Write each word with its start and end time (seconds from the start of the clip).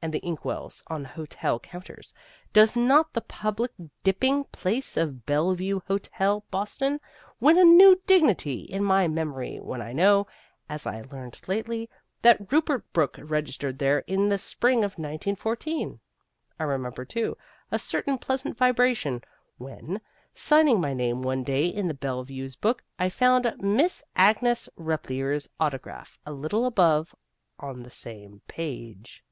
And 0.00 0.14
the 0.14 0.18
ink 0.20 0.44
wells 0.44 0.84
on 0.86 1.04
hotel 1.04 1.58
counters 1.58 2.14
does 2.52 2.76
not 2.76 3.12
the 3.14 3.20
public 3.20 3.72
dipping 4.04 4.44
place 4.44 4.96
of 4.96 5.06
the 5.08 5.22
Bellevue 5.26 5.80
Hotel, 5.88 6.44
Boston, 6.52 7.00
win 7.40 7.58
a 7.58 7.64
new 7.64 8.00
dignity 8.06 8.60
in 8.60 8.84
my 8.84 9.08
memory 9.08 9.58
when 9.58 9.82
I 9.82 9.92
know 9.92 10.28
(as 10.68 10.86
I 10.86 11.00
learned 11.00 11.40
lately) 11.48 11.90
that 12.22 12.52
Rupert 12.52 12.84
Brooke 12.92 13.18
registered 13.20 13.80
there 13.80 14.04
in 14.06 14.28
the 14.28 14.38
spring 14.38 14.84
of 14.84 15.00
1914? 15.00 15.98
I 16.60 16.62
remember, 16.62 17.04
too, 17.04 17.36
a 17.72 17.78
certain 17.80 18.18
pleasant 18.18 18.56
vibration 18.56 19.24
when, 19.56 20.00
signing 20.32 20.80
my 20.80 20.94
name 20.94 21.22
one 21.22 21.42
day 21.42 21.66
in 21.66 21.88
the 21.88 21.92
Bellevue's 21.92 22.54
book, 22.54 22.84
I 23.00 23.08
found 23.08 23.52
Miss 23.58 24.04
Agnes 24.14 24.68
Repplier's 24.76 25.48
autograph 25.58 26.20
a 26.24 26.30
little 26.32 26.66
above 26.66 27.16
on 27.58 27.82
the 27.82 27.90
same 27.90 28.42
page. 28.46 29.24